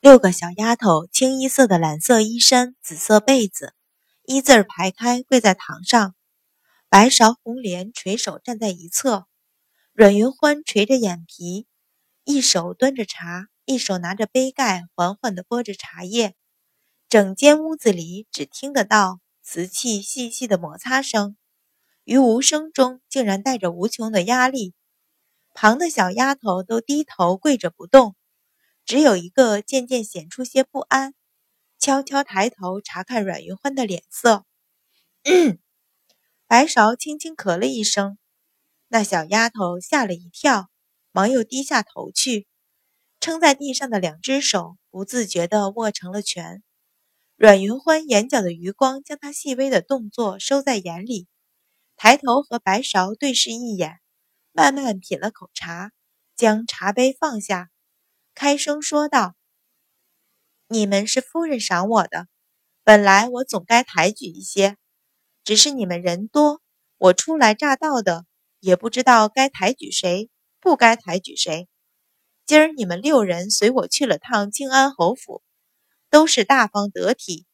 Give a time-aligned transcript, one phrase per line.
[0.00, 3.74] 六个小丫头，清一色的蓝色衣衫，紫色被子，
[4.22, 6.14] 一字儿排开跪在堂上。
[6.88, 9.26] 白芍、红莲垂手站在一侧，
[9.92, 11.66] 阮云欢垂着眼皮，
[12.22, 16.36] 一手端着茶，一手拿着杯盖，缓缓地拨着茶叶。
[17.08, 21.36] 整间屋子里只听得到瓷器细细的摩擦声，
[22.04, 24.74] 于无声中竟然带着无穷的压力。
[25.54, 28.14] 旁的小丫头都低头跪着不动，
[28.88, 31.12] 只有一个渐渐显出些不安，
[31.78, 34.46] 悄悄抬头查看阮云欢的脸色。
[36.46, 38.16] 白芍轻轻咳了一声，
[38.86, 40.70] 那小丫头吓了一跳，
[41.12, 42.48] 忙又低下头去，
[43.20, 46.62] 撑在地上的两只手不自觉地握成了拳。
[47.36, 51.28] 阮云欢眼角的余光将她细微的动作收在眼里，
[51.94, 54.00] 抬头和白芍对视一眼，
[54.52, 55.92] 慢慢品了口茶，
[56.36, 57.68] 将茶杯放下，
[58.40, 59.34] 开声说道
[60.70, 62.28] ：“你们是夫人赏我的，
[62.84, 64.76] 本来我总该抬举一些。”
[65.42, 66.62] 只是你们人多，
[66.98, 68.26] 我初来乍到的，
[68.60, 71.68] 也不知道该抬举谁，不该抬举谁。
[72.46, 75.42] 今儿你们六人随我去了趟静安侯府，
[76.08, 77.44] 都是大方得体，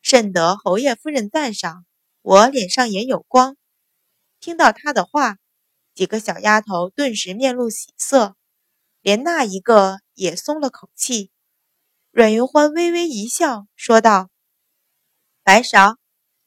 [0.00, 1.84] 甚得侯爷夫人赞赏，
[2.22, 3.58] 我脸上也有光。
[4.40, 5.36] 听到他的话，
[5.94, 8.34] 几个小丫头顿时面露喜色，
[9.02, 11.30] 连那一个也松了口气。
[12.10, 14.30] 阮云欢微微一笑，说道
[15.44, 15.96] ：“白芍。”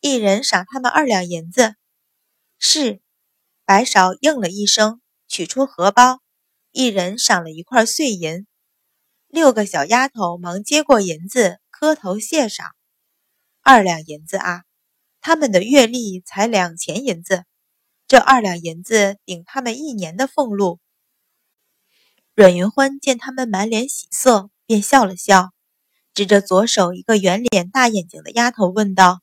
[0.00, 1.74] 一人赏他们二两银子。
[2.58, 3.00] 是，
[3.64, 6.20] 白芍应了一声，取出荷包，
[6.70, 8.46] 一人赏了一块碎银。
[9.26, 12.76] 六个小丫头忙接过银子，磕头谢赏。
[13.62, 14.62] 二两银子啊，
[15.20, 17.44] 他们的月例才两钱银子，
[18.06, 20.78] 这二两银子顶他们一年的俸禄。
[22.36, 25.54] 阮云欢见他们满脸喜色，便笑了笑，
[26.12, 29.22] 指着左手一个圆脸大眼睛的丫头问道。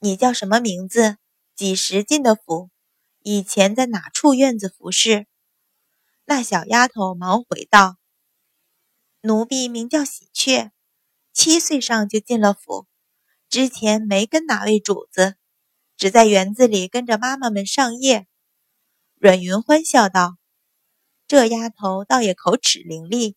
[0.00, 1.16] 你叫什么名字？
[1.56, 2.68] 几时进的府？
[3.20, 5.26] 以前在哪处院子服侍？
[6.26, 7.96] 那小丫头忙回道
[9.22, 10.72] ：“奴婢名叫喜鹊，
[11.32, 12.86] 七岁上就进了府，
[13.48, 15.36] 之前没跟哪位主子，
[15.96, 18.26] 只在园子里跟着妈妈们上夜。”
[19.16, 20.36] 阮云欢笑道
[21.30, 23.36] ：“这丫头倒也口齿伶俐。”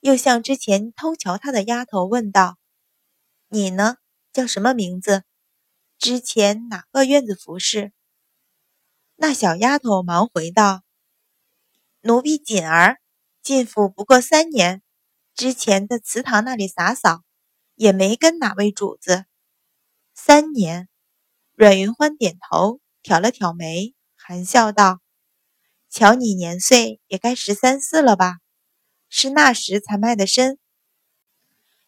[0.00, 2.58] 又向之前偷瞧她的丫头问道
[3.48, 3.96] ：“你呢？
[4.34, 5.24] 叫什么名字？”
[5.98, 7.94] 之前哪个院子服侍？
[9.14, 10.82] 那小丫头忙回道
[12.04, 13.00] ：“奴婢锦儿
[13.42, 14.82] 进府不过三年，
[15.34, 17.22] 之前在祠堂那里洒扫，
[17.76, 19.24] 也没跟哪位主子。”
[20.12, 20.90] 三年，
[21.54, 25.00] 阮云欢点头，挑了挑眉，含笑道
[25.98, 28.34] ：“瞧你年岁也该十三四了吧？
[29.08, 30.58] 是那时才卖的身。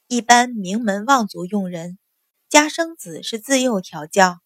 [0.06, 1.98] 一般名门望族用人。”
[2.48, 4.41] 家生子是自幼调教，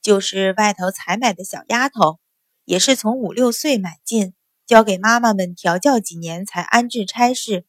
[0.00, 2.20] 就是外头采买的小丫头，
[2.64, 4.34] 也是从五六岁买进，
[4.66, 7.66] 交给妈妈们调教几年才安置差事。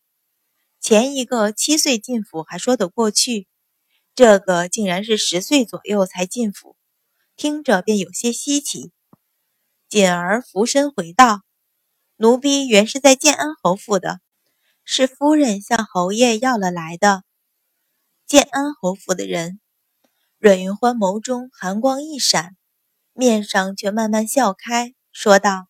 [0.79, 3.47] 前一个七岁进府还说得过去，
[4.13, 6.77] 这个竟然是十岁左右才进府，
[7.35, 8.91] 听着便有些稀奇。
[9.93, 11.43] 锦儿俯身回道
[12.17, 14.21] ：“奴婢原是在建安侯府的，
[14.83, 17.23] 是夫人向侯爷要了来的。
[18.25, 19.59] 建安侯府的人。”
[20.41, 22.57] 阮云欢眸中寒光一闪，
[23.13, 25.67] 面上却慢慢笑开，说道：“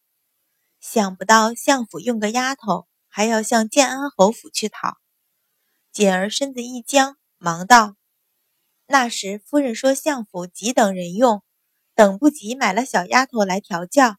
[0.79, 4.95] 想不到相府用个丫头，还要向建安侯府去讨。”
[5.91, 7.97] 锦儿身子一僵，忙道
[8.88, 11.44] ：“那时夫人说相府急等人用，
[11.96, 14.18] 等不及买了小丫头来调教，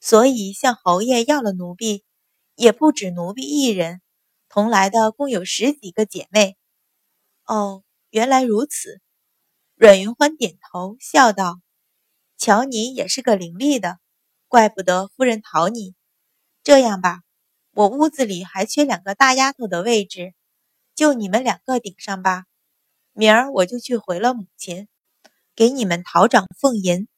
[0.00, 2.04] 所以向侯爷要了奴婢，
[2.56, 4.02] 也不止奴婢一人，
[4.48, 6.56] 同来的共有十几个姐妹。”
[7.46, 9.00] 哦，原来如此。
[9.76, 11.60] 阮云欢点头笑道
[12.38, 13.98] ：“瞧你也是个伶俐的，
[14.48, 15.94] 怪不得夫人讨你。
[16.62, 17.22] 这样吧，
[17.72, 20.34] 我屋子里还缺两个大丫头的位置，
[20.94, 22.44] 就你们两个顶上吧。
[23.12, 24.88] 明儿我就去回了母亲，
[25.54, 27.08] 给你们讨掌俸银。”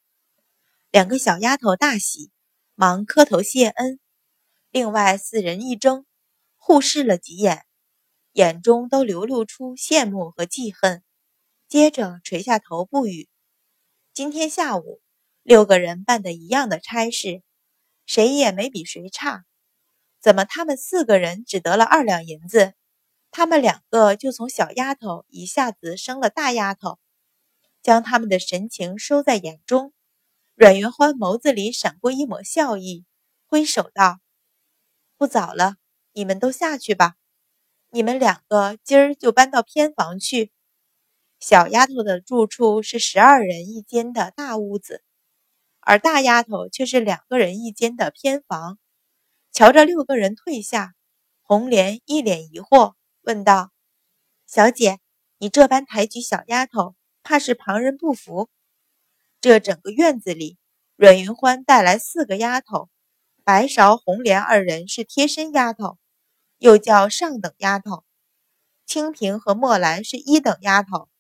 [0.94, 2.31] 两个小丫头大喜，
[2.76, 3.99] 忙磕头谢恩。
[4.70, 6.06] 另外四人一怔，
[6.56, 7.67] 互视了几眼，
[8.31, 11.02] 眼中都流露出羡慕和记恨。
[11.67, 13.29] 接着垂下头不语。
[14.12, 15.00] 今天下午，
[15.43, 17.43] 六个人办的一样的差事，
[18.06, 19.44] 谁也没比谁差。
[20.20, 22.75] 怎么他们四个人只得了二两银子，
[23.32, 27.00] 他们两个就从小丫头一下子升了大丫头？
[27.82, 29.93] 将他们的神情收在眼中，
[30.56, 33.05] 阮云欢眸子里闪过一抹笑意，
[33.49, 34.21] 挥手道
[35.19, 35.75] ：“不早了，
[36.12, 37.17] 你们都下去吧。
[37.91, 40.53] 你们两个今儿就搬到偏房去。
[41.41, 45.03] 小丫头的住处是十二人一间的大屋子，
[45.81, 48.79] 而大丫头却是两个人一间的偏房。
[49.50, 50.95] 瞧着六个人退下，
[51.43, 53.73] 红莲一脸疑惑，问道
[54.47, 55.00] ：“小姐，
[55.39, 58.49] 你这般抬举小丫头，怕是旁人不服？”
[59.44, 60.56] 这整个院子里，
[60.96, 62.88] 阮云欢带来四个丫头，
[63.44, 65.99] 白芍、红莲二人是贴身丫头，
[66.56, 68.05] 又叫上等丫头；
[68.87, 71.11] 清平和墨兰是一等丫头，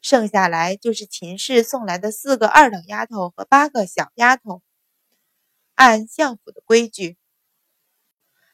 [0.00, 4.62] 剩下来就是秦氏送来的四个二等丫头和八个小丫头。
[5.74, 7.18] 按相府的规矩。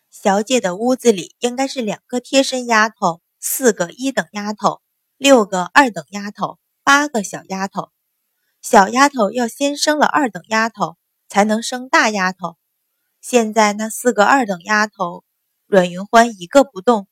[0.09, 4.81] 小姐的屋子里应该是两个贴身丫头，四个一等丫头，
[5.19, 7.91] 六个二等丫头，八个小丫头。
[8.63, 10.99] 小丫头要先生了二等丫头，
[11.29, 12.59] 才能生大丫头。
[13.23, 15.25] 现在那四个二等丫头，
[15.67, 17.09] 阮云欢一个不动，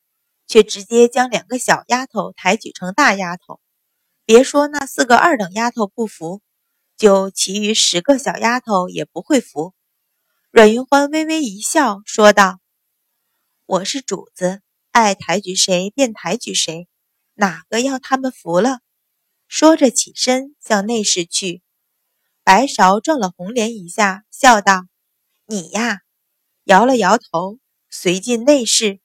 [0.47, 3.61] 却直接将两个小丫头抬举成大丫头。
[4.27, 6.43] 别说那四个二等丫头不服，
[6.99, 9.73] 就其余十个小丫头也不会服。
[10.50, 12.59] 阮云欢微微一笑，说道。
[13.65, 14.61] 我是主子，
[14.91, 16.89] 爱抬举谁便抬举谁，
[17.33, 18.81] 哪个要他们服了？
[19.49, 21.62] 说着起身向内室去。
[22.45, 24.87] 白芍撞了红莲一下，笑道
[25.47, 26.03] ：“你呀！”
[26.65, 27.59] 摇了摇头，
[27.89, 29.00] 随进内室。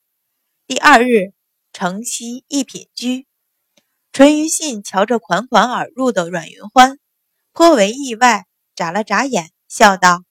[0.66, 1.32] 第二日，
[1.72, 3.26] 城西一品居，
[4.12, 6.98] 淳于信瞧着款款而入的阮云欢，
[7.52, 8.44] 颇为意外，
[8.74, 10.24] 眨了眨眼，笑道。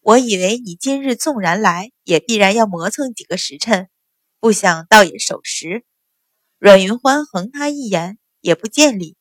[0.00, 3.88] 我以为你今日纵然来，也必然要磨蹭几个时辰，
[4.40, 5.84] 不想倒也守时。
[6.58, 9.15] 阮云欢横他一眼，也不见礼，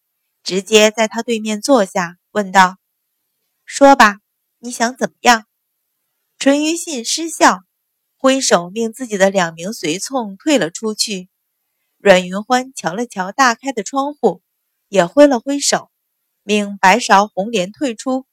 [0.46, 2.78] 直接在他对面坐下，问道
[3.66, 4.20] ：“说吧，
[4.60, 5.48] 你想怎么样？”
[6.38, 7.62] 淳于信失笑，
[8.16, 11.30] 挥手命自己的两名随从退了出去。
[11.98, 14.44] 阮云欢瞧了瞧大开的窗户，
[14.88, 15.90] 也挥了挥手，
[16.44, 18.28] 命白芍、红莲退出，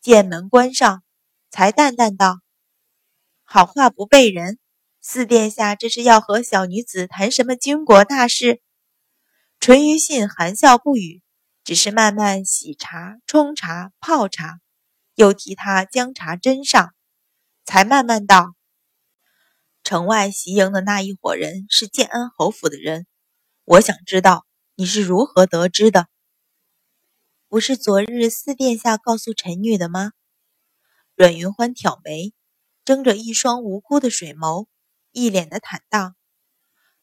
[0.00, 1.02] 见门关上。
[1.50, 2.38] 才淡淡道
[3.42, 4.60] ：“好话不背人，
[5.00, 8.62] 四殿下这是要和小女子谈什么军国大事？”
[9.58, 11.22] 淳于信含笑不语，
[11.62, 14.60] 只是慢慢洗茶、冲茶、泡茶，
[15.14, 16.94] 又替他将茶斟上，
[17.64, 18.54] 才慢慢道
[19.84, 23.06] ：“城外袭营的那一伙人是建安侯府的人，
[23.64, 26.08] 我想知道你是如何得知的？
[27.48, 30.12] 不是昨日四殿下告诉臣女的吗？”
[31.14, 32.32] 阮云欢挑眉，
[32.84, 34.66] 睁着一双无辜的水眸，
[35.12, 36.16] 一脸的坦荡。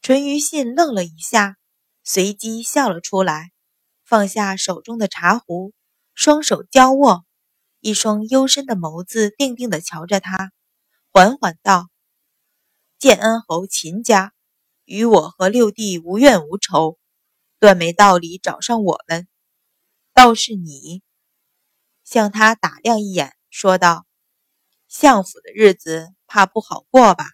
[0.01, 1.57] 淳于信愣了一下，
[2.03, 3.51] 随即笑了出来，
[4.07, 5.73] 放下手中的茶壶，
[6.13, 7.25] 双手交握，
[7.81, 10.53] 一双幽深的眸子定定地瞧着他，
[11.11, 11.89] 缓缓道
[12.97, 14.31] ：“建安侯秦家
[14.85, 16.97] 与我和六弟无怨无仇，
[17.59, 19.27] 断没道理找上我们。
[20.13, 21.03] 倒是你。”
[22.05, 24.05] 向他打量一眼，说道。
[24.87, 27.25] 相府的日子怕不好过吧？